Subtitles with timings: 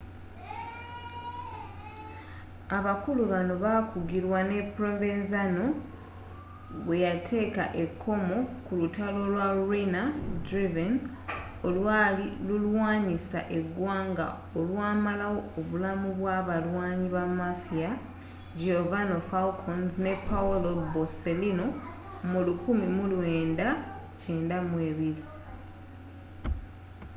[2.77, 5.63] abakulu bano baakugirwa ne provenzano
[6.85, 10.93] bweyateeka ekomo ku lutalo lwa riina-driven
[11.67, 14.25] olwali lulwanyisa egwanga
[14.59, 17.91] olwamalawo obulamu bwaba abalwanyi ba mafia
[18.59, 21.65] giovanni falcons ne paolo borsellino
[22.31, 22.41] my
[23.13, 25.21] 1992